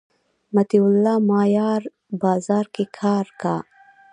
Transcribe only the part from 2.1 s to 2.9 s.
بازار کی